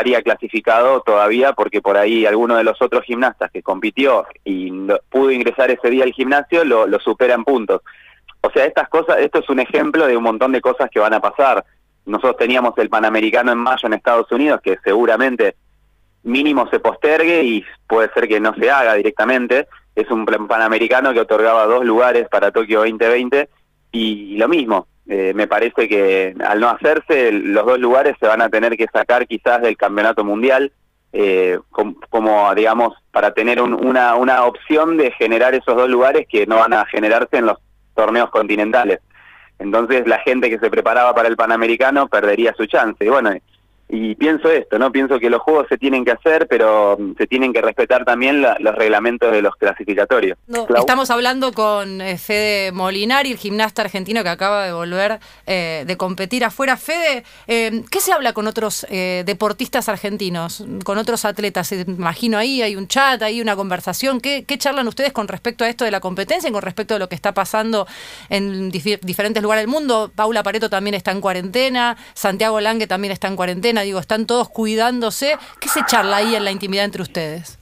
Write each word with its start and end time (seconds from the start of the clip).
estaría 0.00 0.22
clasificado 0.22 1.02
todavía 1.02 1.52
porque 1.52 1.82
por 1.82 1.98
ahí 1.98 2.24
alguno 2.24 2.56
de 2.56 2.64
los 2.64 2.80
otros 2.80 3.04
gimnastas 3.04 3.50
que 3.50 3.62
compitió 3.62 4.24
y 4.44 4.70
pudo 5.10 5.30
ingresar 5.30 5.70
ese 5.70 5.90
día 5.90 6.04
al 6.04 6.12
gimnasio 6.12 6.64
lo, 6.64 6.86
lo 6.86 6.98
supera 7.00 7.34
en 7.34 7.44
puntos. 7.44 7.82
O 8.40 8.50
sea, 8.50 8.64
estas 8.64 8.88
cosas, 8.88 9.18
esto 9.18 9.40
es 9.40 9.48
un 9.50 9.60
ejemplo 9.60 10.06
de 10.06 10.16
un 10.16 10.22
montón 10.22 10.52
de 10.52 10.62
cosas 10.62 10.88
que 10.90 11.00
van 11.00 11.12
a 11.12 11.20
pasar. 11.20 11.62
Nosotros 12.06 12.38
teníamos 12.38 12.72
el 12.78 12.88
Panamericano 12.88 13.52
en 13.52 13.58
mayo 13.58 13.86
en 13.86 13.92
Estados 13.92 14.32
Unidos, 14.32 14.62
que 14.62 14.78
seguramente 14.82 15.56
mínimo 16.22 16.66
se 16.70 16.80
postergue 16.80 17.42
y 17.42 17.64
puede 17.86 18.10
ser 18.14 18.26
que 18.26 18.40
no 18.40 18.54
se 18.54 18.70
haga 18.70 18.94
directamente. 18.94 19.68
Es 19.94 20.10
un 20.10 20.24
Panamericano 20.24 21.12
que 21.12 21.20
otorgaba 21.20 21.66
dos 21.66 21.84
lugares 21.84 22.26
para 22.30 22.52
Tokio 22.52 22.78
2020 22.78 23.50
y 23.92 24.38
lo 24.38 24.48
mismo, 24.48 24.86
eh, 25.12 25.32
me 25.34 25.48
parece 25.48 25.88
que 25.88 26.36
al 26.46 26.60
no 26.60 26.68
hacerse, 26.68 27.32
los 27.32 27.66
dos 27.66 27.80
lugares 27.80 28.14
se 28.20 28.28
van 28.28 28.40
a 28.42 28.48
tener 28.48 28.76
que 28.76 28.86
sacar 28.92 29.26
quizás 29.26 29.60
del 29.60 29.76
campeonato 29.76 30.22
mundial, 30.22 30.70
eh, 31.12 31.58
como, 32.08 32.54
digamos, 32.54 32.94
para 33.10 33.34
tener 33.34 33.60
una, 33.60 34.14
una 34.14 34.44
opción 34.44 34.96
de 34.96 35.10
generar 35.10 35.52
esos 35.56 35.74
dos 35.74 35.90
lugares 35.90 36.28
que 36.28 36.46
no 36.46 36.58
van 36.58 36.74
a 36.74 36.86
generarse 36.86 37.38
en 37.38 37.46
los 37.46 37.58
torneos 37.96 38.30
continentales. 38.30 39.00
Entonces 39.58 40.06
la 40.06 40.20
gente 40.20 40.48
que 40.48 40.60
se 40.60 40.70
preparaba 40.70 41.12
para 41.12 41.28
el 41.28 41.36
Panamericano 41.36 42.06
perdería 42.06 42.54
su 42.56 42.66
chance. 42.66 43.04
Y 43.04 43.08
bueno, 43.08 43.32
y 43.92 44.14
pienso 44.14 44.48
esto, 44.50 44.78
¿no? 44.78 44.92
Pienso 44.92 45.18
que 45.18 45.28
los 45.28 45.42
juegos 45.42 45.66
se 45.68 45.76
tienen 45.76 46.04
que 46.04 46.12
hacer, 46.12 46.46
pero 46.48 46.96
mm, 46.98 47.16
se 47.18 47.26
tienen 47.26 47.52
que 47.52 47.60
respetar 47.60 48.04
también 48.04 48.40
los 48.42 48.74
reglamentos 48.74 49.32
de 49.32 49.42
los 49.42 49.56
clasificatorios. 49.56 50.38
estamos 50.76 51.10
hablando 51.10 51.52
con 51.52 52.00
eh, 52.00 52.16
Fede 52.16 52.72
Molinari, 52.72 53.32
el 53.32 53.38
gimnasta 53.38 53.82
argentino 53.82 54.22
que 54.22 54.28
acaba 54.28 54.64
de 54.66 54.72
volver 54.72 55.18
eh, 55.46 55.84
de 55.86 55.96
competir 55.96 56.44
afuera. 56.44 56.76
Fede, 56.76 57.24
eh, 57.46 57.82
¿qué 57.90 58.00
se 58.00 58.12
habla 58.12 58.32
con 58.32 58.46
otros 58.46 58.86
deportistas 58.90 59.88
argentinos, 59.88 60.64
con 60.84 60.98
otros 60.98 61.24
atletas? 61.24 61.72
Imagino 61.72 62.38
ahí 62.38 62.62
hay 62.62 62.76
un 62.76 62.86
chat, 62.86 63.20
hay 63.22 63.40
una 63.40 63.56
conversación. 63.56 64.20
¿Qué, 64.20 64.44
charlan 64.58 64.86
ustedes 64.86 65.12
con 65.12 65.26
respecto 65.26 65.64
a 65.64 65.68
esto 65.68 65.84
de 65.84 65.90
la 65.90 66.00
competencia 66.00 66.48
y 66.48 66.52
con 66.52 66.62
respecto 66.62 66.94
a 66.94 66.98
lo 66.98 67.08
que 67.08 67.14
está 67.14 67.32
pasando 67.32 67.86
en 68.28 68.70
diferentes 68.70 69.42
lugares 69.42 69.62
del 69.62 69.70
mundo? 69.70 70.12
Paula 70.14 70.42
Pareto 70.42 70.70
también 70.70 70.94
está 70.94 71.10
en 71.10 71.20
cuarentena, 71.20 71.96
Santiago 72.14 72.60
Lange 72.60 72.86
también 72.86 73.12
está 73.12 73.28
en 73.28 73.36
cuarentena 73.36 73.79
digo, 73.82 73.98
están 73.98 74.26
todos 74.26 74.48
cuidándose. 74.48 75.36
¿Qué 75.60 75.68
se 75.68 75.84
charla 75.86 76.18
ahí 76.18 76.34
en 76.34 76.44
la 76.44 76.50
intimidad 76.50 76.84
entre 76.84 77.02
ustedes? 77.02 77.58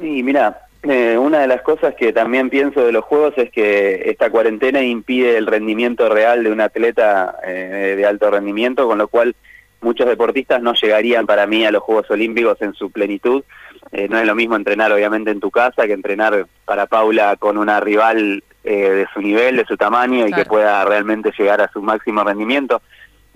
Sí, 0.00 0.22
mira, 0.22 0.64
eh, 0.86 1.16
una 1.16 1.40
de 1.40 1.46
las 1.46 1.62
cosas 1.62 1.94
que 1.94 2.12
también 2.12 2.50
pienso 2.50 2.84
de 2.84 2.92
los 2.92 3.04
juegos 3.04 3.32
es 3.38 3.50
que 3.50 4.10
esta 4.10 4.28
cuarentena 4.28 4.82
impide 4.82 5.38
el 5.38 5.46
rendimiento 5.46 6.10
real 6.10 6.44
de 6.44 6.50
un 6.50 6.60
atleta 6.60 7.38
eh, 7.42 7.94
de 7.96 8.06
alto 8.06 8.30
rendimiento, 8.30 8.86
con 8.86 8.98
lo 8.98 9.08
cual 9.08 9.34
muchos 9.80 10.06
deportistas 10.06 10.60
no 10.60 10.74
llegarían 10.74 11.26
para 11.26 11.46
mí 11.46 11.64
a 11.64 11.70
los 11.70 11.82
Juegos 11.82 12.10
Olímpicos 12.10 12.60
en 12.60 12.74
su 12.74 12.90
plenitud. 12.90 13.44
Eh, 13.92 14.08
no 14.10 14.18
es 14.18 14.26
lo 14.26 14.34
mismo 14.34 14.56
entrenar 14.56 14.92
obviamente 14.92 15.30
en 15.30 15.40
tu 15.40 15.50
casa 15.50 15.86
que 15.86 15.94
entrenar 15.94 16.46
para 16.66 16.86
Paula 16.86 17.36
con 17.36 17.56
una 17.56 17.80
rival 17.80 18.42
de 18.62 19.06
su 19.12 19.20
nivel, 19.20 19.56
de 19.56 19.66
su 19.66 19.76
tamaño 19.76 20.26
y 20.26 20.32
que 20.32 20.46
pueda 20.46 20.82
realmente 20.86 21.30
llegar 21.38 21.60
a 21.60 21.70
su 21.70 21.82
máximo 21.82 22.24
rendimiento. 22.24 22.80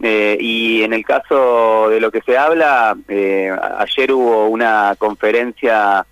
Eh, 0.01 0.39
y 0.41 0.83
en 0.83 0.93
el 0.93 1.05
caso 1.05 1.89
de 1.89 2.01
lo 2.01 2.11
que 2.11 2.21
se 2.23 2.39
habla, 2.39 2.97
eh, 3.09 3.51
ayer 3.79 4.13
hubo 4.13 4.49
una 4.49 4.95
conferencia, 4.97 6.07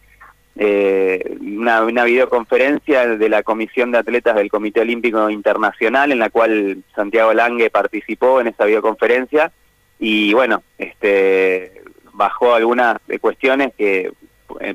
eh, 0.56 1.36
una, 1.40 1.84
una, 1.84 2.04
videoconferencia 2.04 3.06
de 3.06 3.28
la 3.28 3.44
Comisión 3.44 3.92
de 3.92 3.98
Atletas 3.98 4.34
del 4.34 4.50
Comité 4.50 4.80
Olímpico 4.80 5.30
Internacional, 5.30 6.10
en 6.10 6.18
la 6.18 6.30
cual 6.30 6.78
Santiago 6.96 7.32
Lange 7.32 7.70
participó 7.70 8.40
en 8.40 8.48
esa 8.48 8.64
videoconferencia. 8.64 9.52
Y 10.00 10.34
bueno, 10.34 10.64
este, 10.78 11.82
bajó 12.12 12.54
algunas 12.54 12.98
cuestiones 13.20 13.72
que 13.78 14.12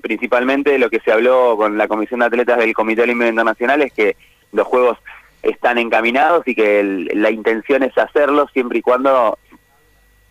principalmente 0.02 0.78
lo 0.80 0.90
que 0.90 1.00
se 1.00 1.12
habló 1.12 1.58
con 1.58 1.78
la 1.78 1.88
Comisión 1.88 2.22
de 2.22 2.28
Atletas 2.28 2.60
del 2.60 2.74
Comité 2.74 3.02
Olímpico 3.02 3.30
Internacional 3.30 3.82
es 3.82 3.92
que 3.92 4.16
los 4.54 4.68
Juegos 4.68 4.98
están 5.44 5.78
encaminados 5.78 6.48
y 6.48 6.56
que 6.56 6.84
la 7.14 7.32
intención 7.32 7.84
es 7.84 7.98
hacerlo 7.98 8.48
siempre 8.54 8.80
y 8.80 8.82
cuando 8.82 9.38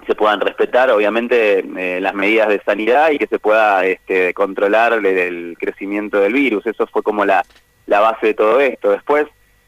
se 0.07 0.15
puedan 0.15 0.41
respetar 0.41 0.91
obviamente 0.91 1.65
eh, 1.77 2.01
las 2.01 2.15
medidas 2.15 2.49
de 2.49 2.61
sanidad 2.65 3.11
y 3.11 3.19
que 3.19 3.27
se 3.27 3.39
pueda 3.39 3.85
este, 3.85 4.33
controlar 4.35 4.93
el, 4.95 5.57
crecimiento 5.59 6.19
del 6.21 6.33
virus. 6.33 6.67
Eso 6.67 6.87
fue 6.87 7.03
como 7.03 7.25
la, 7.25 7.45
la 7.87 8.01
base 8.01 8.29
de 8.29 8.35
todo 8.35 8.61
esto. 8.61 8.91
Después, 8.91 9.27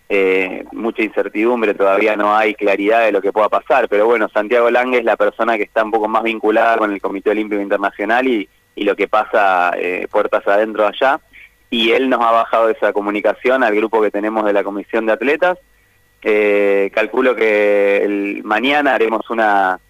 eh, 0.09 0.65
mucha 0.73 1.03
incertidumbre, 1.03 1.75
todavía 1.75 2.17
no 2.17 2.35
hay 2.35 2.55
claridad 2.55 3.05
de 3.05 3.13
lo 3.13 3.21
que 3.21 3.33
pueda 3.33 3.49
pasar, 3.49 3.89
pero 3.89 4.07
bueno, 4.07 4.29
Santiago 4.29 4.71
Lange 4.71 4.99
es 4.99 5.05
la 5.05 5.17
persona 5.17 5.57
que 5.57 5.65
está 5.65 5.85
un 5.85 5.91
poco 5.91 6.09
más 6.09 6.23
vinculada 6.23 6.77
con 6.77 6.93
el 6.93 7.01
Comité 7.01 7.31
Olímpico 7.31 7.61
Internacional 7.61 8.27
y, 8.27 8.49
y 8.75 8.85
lo 8.85 8.97
que 8.97 9.09
pasa 9.09 9.73
eh, 9.77 10.07
puertas 10.11 10.47
adentro 10.47 10.87
allá 10.87 11.21
y 11.73 11.93
él 11.93 12.11
nos 12.11 12.21
ha 12.21 12.31
bajado 12.31 12.69
esa 12.69 12.93
comunicación 12.93 13.65
al 13.65 13.75
grupo 13.75 14.03
que 14.03 14.11
tenemos 14.11 14.45
de 14.45 14.53
la 14.53 14.63
Comisión 14.63 15.07
de 15.07 15.13
Atletas. 15.13 15.59
Eh, 16.21 16.91
calculo 16.95 17.35
que 17.35 18.05
el, 18.05 18.45
mañana 18.45 18.95
haremos 18.95 19.31
una, 19.31 19.81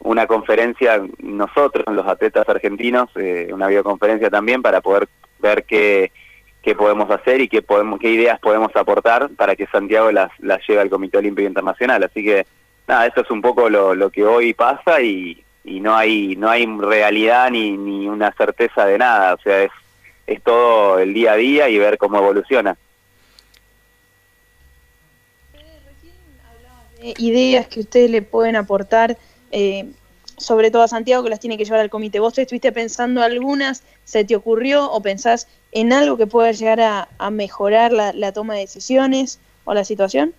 una 0.00 0.26
conferencia 0.26 1.02
nosotros, 1.18 1.86
los 1.96 2.06
atletas 2.06 2.46
argentinos, 2.46 3.08
eh, 3.16 3.48
una 3.54 3.68
videoconferencia 3.68 4.28
también 4.28 4.60
para 4.60 4.82
poder 4.82 5.08
ver 5.38 5.64
qué, 5.64 6.12
qué 6.60 6.74
podemos 6.74 7.10
hacer 7.10 7.40
y 7.40 7.48
qué, 7.48 7.62
podemos, 7.62 7.98
qué 7.98 8.10
ideas 8.10 8.38
podemos 8.38 8.76
aportar 8.76 9.30
para 9.30 9.56
que 9.56 9.66
Santiago 9.68 10.12
las, 10.12 10.30
las 10.40 10.60
lleve 10.68 10.82
al 10.82 10.90
Comité 10.90 11.16
Olímpico 11.16 11.48
Internacional. 11.48 12.04
Así 12.04 12.22
que 12.22 12.44
nada, 12.86 13.06
eso 13.06 13.22
es 13.22 13.30
un 13.30 13.40
poco 13.40 13.70
lo, 13.70 13.94
lo 13.94 14.10
que 14.10 14.26
hoy 14.26 14.52
pasa 14.52 15.00
y, 15.00 15.42
y 15.64 15.80
no 15.80 15.96
hay 15.96 16.36
no 16.36 16.50
hay 16.50 16.66
realidad 16.66 17.50
ni, 17.50 17.78
ni 17.78 18.08
una 18.08 18.30
certeza 18.32 18.84
de 18.84 18.98
nada. 18.98 19.32
O 19.32 19.38
sea, 19.38 19.62
es 19.62 19.70
es 20.30 20.42
todo 20.42 20.98
el 21.00 21.12
día 21.12 21.32
a 21.32 21.36
día 21.36 21.68
y 21.68 21.78
ver 21.78 21.98
cómo 21.98 22.18
evoluciona. 22.18 22.76
ideas 27.16 27.66
que 27.66 27.80
ustedes 27.80 28.10
le 28.10 28.20
pueden 28.20 28.56
aportar, 28.56 29.16
eh, 29.52 29.86
sobre 30.36 30.70
todo 30.70 30.82
a 30.82 30.88
Santiago, 30.88 31.22
que 31.22 31.30
las 31.30 31.40
tiene 31.40 31.56
que 31.56 31.64
llevar 31.64 31.80
al 31.80 31.88
comité. 31.88 32.20
¿Vos 32.20 32.36
estuviste 32.36 32.72
pensando 32.72 33.22
algunas? 33.22 33.82
¿Se 34.04 34.22
te 34.22 34.36
ocurrió 34.36 34.84
o 34.92 35.00
pensás 35.00 35.48
en 35.72 35.94
algo 35.94 36.18
que 36.18 36.26
pueda 36.26 36.52
llegar 36.52 36.78
a, 36.82 37.30
mejorar 37.30 37.92
la 37.92 38.32
toma 38.32 38.52
de 38.52 38.60
decisiones 38.60 39.40
o 39.64 39.72
la 39.72 39.84
situación? 39.84 40.34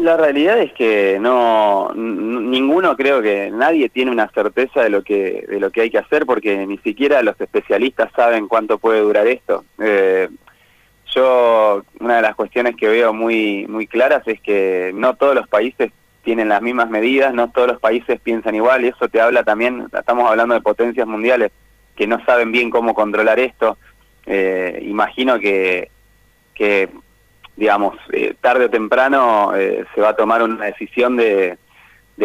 La 0.00 0.16
realidad 0.16 0.58
es 0.58 0.72
que 0.72 1.18
no, 1.20 1.92
ninguno 1.94 2.96
creo 2.96 3.20
que 3.20 3.50
nadie 3.50 3.90
tiene 3.90 4.10
una 4.10 4.30
certeza 4.30 4.82
de 4.82 4.88
lo 4.88 5.02
que 5.02 5.44
de 5.46 5.60
lo 5.60 5.70
que 5.70 5.82
hay 5.82 5.90
que 5.90 5.98
hacer 5.98 6.24
porque 6.24 6.66
ni 6.66 6.78
siquiera 6.78 7.22
los 7.22 7.38
especialistas 7.38 8.10
saben 8.16 8.48
cuánto 8.48 8.78
puede 8.78 9.00
durar 9.00 9.26
esto. 9.26 9.64
Eh, 9.78 10.28
yo 11.14 11.82
una 11.98 12.16
de 12.16 12.22
las 12.22 12.34
cuestiones 12.34 12.76
que 12.76 12.88
veo 12.88 13.12
muy 13.12 13.66
muy 13.66 13.86
claras 13.86 14.26
es 14.26 14.40
que 14.40 14.90
no 14.94 15.16
todos 15.16 15.34
los 15.34 15.46
países 15.48 15.92
tienen 16.24 16.48
las 16.48 16.62
mismas 16.62 16.88
medidas, 16.88 17.34
no 17.34 17.50
todos 17.50 17.68
los 17.68 17.80
países 17.80 18.18
piensan 18.20 18.54
igual 18.54 18.84
y 18.84 18.88
eso 18.88 19.08
te 19.08 19.20
habla 19.20 19.42
también, 19.42 19.86
estamos 19.92 20.30
hablando 20.30 20.54
de 20.54 20.62
potencias 20.62 21.06
mundiales 21.06 21.52
que 21.94 22.06
no 22.06 22.24
saben 22.24 22.52
bien 22.52 22.70
cómo 22.70 22.94
controlar 22.94 23.38
esto. 23.38 23.76
Eh, 24.24 24.82
imagino 24.86 25.38
que 25.38 25.90
que 26.54 26.88
digamos, 27.60 27.94
eh, 28.10 28.34
tarde 28.40 28.64
o 28.64 28.70
temprano 28.70 29.52
eh, 29.54 29.84
se 29.94 30.00
va 30.00 30.08
a 30.08 30.16
tomar 30.16 30.42
una 30.42 30.64
decisión 30.64 31.18
de, 31.18 31.58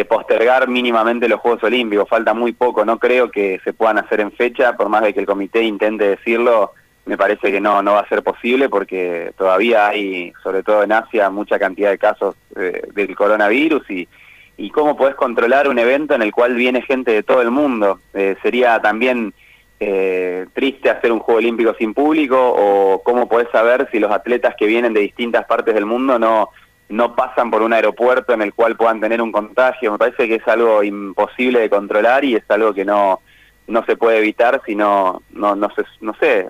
postergar 0.08 0.66
mínimamente 0.68 1.28
los 1.28 1.40
Juegos 1.40 1.62
Olímpicos. 1.62 2.08
Falta 2.08 2.32
muy 2.32 2.52
poco, 2.52 2.86
no 2.86 2.98
creo 2.98 3.30
que 3.30 3.60
se 3.62 3.74
puedan 3.74 3.98
hacer 3.98 4.20
en 4.20 4.32
fecha, 4.32 4.76
por 4.76 4.88
más 4.88 5.02
de 5.02 5.12
que 5.12 5.20
el 5.20 5.26
comité 5.26 5.62
intente 5.62 6.08
decirlo, 6.08 6.72
me 7.04 7.18
parece 7.18 7.52
que 7.52 7.60
no, 7.60 7.82
no 7.82 7.92
va 7.92 8.00
a 8.00 8.08
ser 8.08 8.22
posible 8.22 8.70
porque 8.70 9.32
todavía 9.36 9.88
hay, 9.88 10.32
sobre 10.42 10.62
todo 10.62 10.82
en 10.82 10.92
Asia, 10.92 11.28
mucha 11.28 11.58
cantidad 11.58 11.90
de 11.90 11.98
casos 11.98 12.34
eh, 12.56 12.88
del 12.94 13.14
coronavirus 13.14 13.90
y, 13.90 14.08
y 14.56 14.70
cómo 14.70 14.96
podés 14.96 15.16
controlar 15.16 15.68
un 15.68 15.78
evento 15.78 16.14
en 16.14 16.22
el 16.22 16.32
cual 16.32 16.54
viene 16.54 16.80
gente 16.80 17.12
de 17.12 17.22
todo 17.22 17.42
el 17.42 17.50
mundo. 17.50 18.00
sería 18.42 18.80
también 18.80 19.34
eh, 19.78 20.46
triste 20.54 20.90
hacer 20.90 21.12
un 21.12 21.18
Juego 21.18 21.38
Olímpico 21.38 21.74
sin 21.78 21.92
público 21.92 22.36
o 22.38 23.02
cómo 23.02 23.28
podés 23.28 23.48
saber 23.50 23.88
si 23.90 23.98
los 23.98 24.10
atletas 24.10 24.54
que 24.56 24.66
vienen 24.66 24.94
de 24.94 25.00
distintas 25.00 25.44
partes 25.46 25.74
del 25.74 25.86
mundo 25.86 26.18
no, 26.18 26.50
no 26.88 27.14
pasan 27.14 27.50
por 27.50 27.62
un 27.62 27.72
aeropuerto 27.72 28.32
en 28.32 28.42
el 28.42 28.54
cual 28.54 28.76
puedan 28.76 29.00
tener 29.00 29.20
un 29.20 29.32
contagio. 29.32 29.92
Me 29.92 29.98
parece 29.98 30.28
que 30.28 30.36
es 30.36 30.48
algo 30.48 30.82
imposible 30.82 31.60
de 31.60 31.70
controlar 31.70 32.24
y 32.24 32.36
es 32.36 32.44
algo 32.48 32.72
que 32.72 32.84
no, 32.84 33.20
no 33.66 33.84
se 33.84 33.96
puede 33.96 34.18
evitar 34.18 34.62
si 34.64 34.74
no, 34.74 35.22
no, 35.30 35.54
no, 35.56 35.68
sé, 35.74 35.84
no 36.00 36.14
sé, 36.14 36.46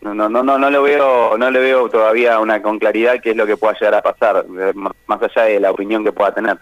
no, 0.00 0.14
no, 0.14 0.28
no, 0.28 0.42
no 0.42 0.70
lo 0.70 0.82
veo, 0.82 1.36
no 1.38 1.50
le 1.50 1.58
veo 1.58 1.88
todavía 1.88 2.38
una 2.40 2.62
con 2.62 2.78
claridad 2.78 3.20
qué 3.20 3.30
es 3.30 3.36
lo 3.36 3.46
que 3.46 3.56
pueda 3.56 3.74
llegar 3.74 3.94
a 3.94 4.02
pasar, 4.02 4.44
eh, 4.58 4.72
más 4.74 5.22
allá 5.22 5.42
de 5.44 5.60
la 5.60 5.70
opinión 5.70 6.04
que 6.04 6.12
pueda 6.12 6.32
tener. 6.32 6.58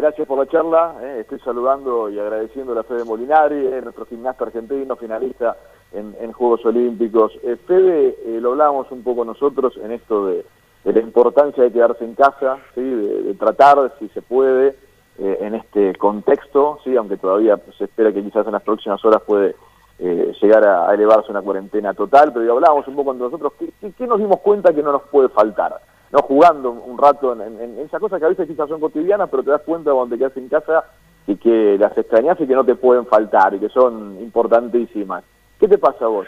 Gracias 0.00 0.26
por 0.26 0.38
la 0.38 0.46
charla. 0.46 0.94
Eh, 1.02 1.18
estoy 1.20 1.40
saludando 1.40 2.08
y 2.08 2.18
agradeciendo 2.18 2.72
a 2.72 2.76
la 2.76 2.84
Fede 2.84 3.04
Molinari, 3.04 3.66
eh, 3.66 3.82
nuestro 3.82 4.06
gimnasta 4.06 4.44
argentino, 4.44 4.96
finalista 4.96 5.58
en, 5.92 6.32
Juegos 6.32 6.64
Olímpicos. 6.64 7.32
Eh, 7.42 7.56
Fede, 7.66 8.16
lo 8.40 8.52
hablábamos 8.52 8.90
un 8.92 9.02
poco 9.02 9.26
nosotros 9.26 9.76
en 9.76 9.92
esto 9.92 10.26
de, 10.26 10.46
la 10.84 11.00
importancia 11.00 11.62
de 11.62 11.70
quedarse 11.70 12.02
en 12.02 12.14
casa, 12.14 12.56
¿sí? 12.74 12.80
de, 12.80 13.34
tratar, 13.34 13.92
si 13.98 14.08
se 14.08 14.22
puede, 14.22 14.74
eh, 15.18 15.36
en 15.42 15.54
este 15.54 15.94
contexto, 15.96 16.78
sí, 16.82 16.96
aunque 16.96 17.18
todavía 17.18 17.60
se 17.76 17.84
espera 17.84 18.10
que 18.10 18.22
quizás 18.22 18.46
en 18.46 18.52
las 18.52 18.62
próximas 18.62 19.04
horas 19.04 19.20
puede 19.26 19.54
eh, 19.98 20.32
llegar 20.40 20.66
a, 20.66 20.94
elevarse 20.94 21.30
una 21.30 21.42
cuarentena 21.42 21.92
total, 21.92 22.32
pero 22.32 22.54
hablábamos 22.54 22.88
un 22.88 22.96
poco 22.96 23.12
entre 23.12 23.26
nosotros, 23.26 23.52
¿qué, 23.58 24.06
nos 24.06 24.18
dimos 24.18 24.40
cuenta 24.40 24.72
que 24.72 24.82
no 24.82 24.92
nos 24.92 25.02
puede 25.02 25.28
faltar? 25.28 25.78
No 26.12 26.18
Jugando 26.22 26.70
un 26.70 26.98
rato 26.98 27.32
en, 27.40 27.78
esas 27.78 28.00
cosas 28.00 28.18
que 28.18 28.26
a 28.26 28.30
veces 28.30 28.48
quizás 28.48 28.68
son 28.68 28.80
cotidianas, 28.80 29.28
pero 29.30 29.42
te 29.42 29.50
das 29.50 29.62
cuenta 29.62 29.92
cuando 29.92 30.14
te 30.14 30.18
quedas 30.18 30.36
en 30.36 30.48
casa 30.48 30.84
y 31.26 31.36
que 31.36 31.76
las 31.78 31.96
extrañas 31.96 32.40
y 32.40 32.46
que 32.46 32.54
no 32.54 32.64
te 32.64 32.74
pueden 32.74 33.06
faltar 33.06 33.54
y 33.54 33.60
que 33.60 33.68
son 33.68 34.18
importantísimas. 34.20 35.22
¿Qué 35.58 35.68
te 35.68 35.78
pasa 35.78 36.06
a 36.06 36.08
vos? 36.08 36.26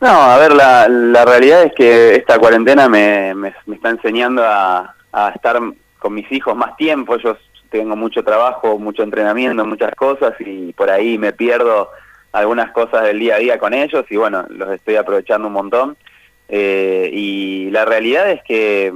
No, 0.00 0.08
a 0.08 0.38
ver, 0.38 0.54
la, 0.54 0.88
la 0.88 1.24
realidad 1.24 1.62
es 1.64 1.72
que 1.74 2.14
esta 2.14 2.38
cuarentena 2.38 2.88
me, 2.88 3.34
me, 3.34 3.54
está 3.72 3.90
enseñando 3.90 4.42
a, 4.42 4.94
a, 5.12 5.30
estar 5.30 5.60
con 5.98 6.14
mis 6.14 6.30
hijos 6.32 6.56
más 6.56 6.76
tiempo. 6.76 7.16
Yo 7.16 7.36
tengo 7.70 7.96
mucho 7.96 8.22
trabajo, 8.22 8.78
mucho 8.78 9.02
entrenamiento, 9.02 9.64
muchas 9.64 9.94
cosas 9.94 10.34
y 10.40 10.72
por 10.72 10.90
ahí 10.90 11.18
me 11.18 11.32
pierdo 11.32 11.90
algunas 12.32 12.72
cosas 12.72 13.02
del 13.04 13.18
día 13.18 13.36
a 13.36 13.38
día 13.38 13.58
con 13.58 13.74
ellos 13.74 14.04
y 14.10 14.16
bueno, 14.16 14.44
los 14.48 14.70
estoy 14.70 14.96
aprovechando 14.96 15.48
un 15.48 15.54
montón. 15.54 15.96
Eh, 16.48 17.10
y 17.12 17.70
la 17.70 17.84
realidad 17.84 18.30
es 18.30 18.42
que 18.42 18.92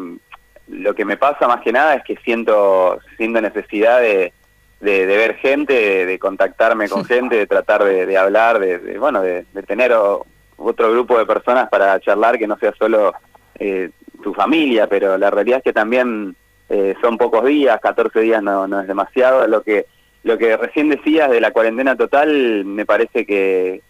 lo 0.68 0.94
que 0.94 1.04
me 1.04 1.16
pasa 1.16 1.48
más 1.48 1.62
que 1.62 1.72
nada 1.72 1.94
es 1.94 2.04
que 2.04 2.16
siento, 2.18 2.98
siento 3.16 3.40
necesidad 3.40 4.00
de, 4.00 4.32
de, 4.80 5.06
ver 5.06 5.36
gente, 5.36 6.06
de, 6.06 6.18
contactarme 6.18 6.88
con 6.88 7.04
gente, 7.06 7.36
de 7.36 7.46
tratar 7.46 7.84
de, 7.84 8.16
hablar, 8.16 8.58
de, 8.58 8.98
bueno, 8.98 9.22
de, 9.22 9.44
tener 9.66 9.92
otro 9.92 10.92
grupo 10.92 11.18
de 11.18 11.26
personas 11.26 11.68
para 11.68 11.98
charlar 12.00 12.38
que 12.38 12.46
no 12.46 12.58
sea 12.58 12.72
solo 12.78 13.14
eh, 13.58 13.90
tu 14.22 14.34
familia, 14.34 14.86
pero 14.86 15.16
la 15.16 15.30
realidad 15.30 15.58
es 15.58 15.64
que 15.64 15.72
también 15.72 16.36
eh, 16.68 16.94
son 17.00 17.16
pocos 17.16 17.44
días, 17.44 17.80
14 17.80 18.20
días 18.20 18.42
no, 18.42 18.66
no 18.66 18.80
es 18.80 18.86
demasiado. 18.86 19.46
Lo 19.46 19.62
que, 19.62 19.86
lo 20.22 20.36
que 20.36 20.56
recién 20.56 20.88
decías 20.88 21.30
de 21.30 21.40
la 21.40 21.52
cuarentena 21.52 21.96
total, 21.96 22.64
me 22.64 22.84
parece 22.84 23.24
que, 23.24 23.82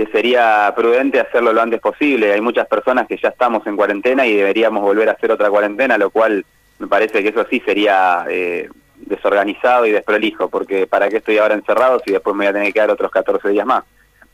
que 0.00 0.06
sería 0.12 0.72
prudente 0.74 1.20
hacerlo 1.20 1.52
lo 1.52 1.60
antes 1.60 1.78
posible. 1.78 2.32
Hay 2.32 2.40
muchas 2.40 2.66
personas 2.66 3.06
que 3.06 3.18
ya 3.18 3.28
estamos 3.28 3.66
en 3.66 3.76
cuarentena 3.76 4.26
y 4.26 4.34
deberíamos 4.34 4.80
volver 4.80 5.10
a 5.10 5.12
hacer 5.12 5.30
otra 5.30 5.50
cuarentena, 5.50 5.98
lo 5.98 6.08
cual 6.08 6.42
me 6.78 6.86
parece 6.86 7.22
que 7.22 7.28
eso 7.28 7.46
sí 7.50 7.60
sería 7.66 8.24
eh, 8.30 8.70
desorganizado 8.96 9.84
y 9.84 9.90
desprolijo, 9.90 10.48
porque 10.48 10.86
¿para 10.86 11.10
qué 11.10 11.18
estoy 11.18 11.36
ahora 11.36 11.52
encerrado 11.52 12.00
si 12.02 12.12
después 12.12 12.34
me 12.34 12.46
voy 12.46 12.48
a 12.48 12.52
tener 12.54 12.68
que 12.68 12.72
quedar 12.72 12.88
otros 12.88 13.10
14 13.10 13.50
días 13.50 13.66
más? 13.66 13.84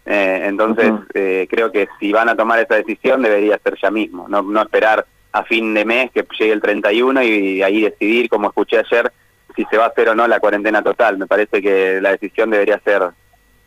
Eh, 0.04 0.42
entonces, 0.44 0.92
eh, 1.14 1.48
creo 1.50 1.72
que 1.72 1.88
si 1.98 2.12
van 2.12 2.28
a 2.28 2.36
tomar 2.36 2.60
esa 2.60 2.76
decisión 2.76 3.22
debería 3.22 3.58
ser 3.58 3.76
ya 3.82 3.90
mismo, 3.90 4.28
no, 4.28 4.42
no 4.42 4.62
esperar 4.62 5.04
a 5.32 5.42
fin 5.42 5.74
de 5.74 5.84
mes 5.84 6.12
que 6.12 6.24
llegue 6.38 6.52
el 6.52 6.62
31 6.62 7.24
y 7.24 7.62
ahí 7.64 7.80
decidir, 7.80 8.28
como 8.28 8.46
escuché 8.46 8.78
ayer, 8.78 9.10
si 9.56 9.64
se 9.64 9.76
va 9.76 9.86
a 9.86 9.88
hacer 9.88 10.10
o 10.10 10.14
no 10.14 10.28
la 10.28 10.38
cuarentena 10.38 10.80
total. 10.80 11.18
Me 11.18 11.26
parece 11.26 11.60
que 11.60 12.00
la 12.00 12.10
decisión 12.10 12.50
debería 12.50 12.78
ser 12.84 13.10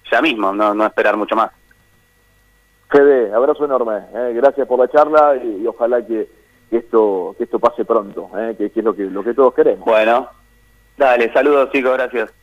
ya 0.09 0.21
mismo, 0.21 0.53
no, 0.53 0.73
no 0.73 0.85
esperar 0.85 1.17
mucho 1.17 1.35
más. 1.35 1.58
Fede, 2.89 3.33
abrazo 3.33 3.65
enorme, 3.65 3.97
eh. 4.13 4.33
gracias 4.33 4.67
por 4.67 4.79
la 4.79 4.87
charla 4.87 5.35
y, 5.35 5.65
ojalá 5.67 6.05
que, 6.05 6.27
esto 6.71 7.35
que 7.37 7.43
esto 7.43 7.59
pase 7.59 7.85
pronto, 7.85 8.29
que, 8.57 8.69
que, 8.71 8.79
es 8.79 8.85
lo 8.85 8.95
que, 8.95 9.03
lo 9.03 9.23
que 9.23 9.33
todos 9.33 9.53
queremos. 9.53 9.85
Bueno, 9.85 10.29
Dale, 10.99 11.31
saludos 11.31 11.71
chicos, 11.71 11.93
gracias. 11.93 12.33